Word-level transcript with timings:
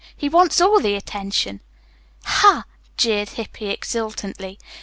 He 0.17 0.29
wants 0.29 0.59
all 0.59 0.79
the 0.79 0.95
attention." 0.95 1.61
"Ha," 2.23 2.65
jeered 2.97 3.29
Hippy 3.29 3.67
exultantly. 3.67 4.57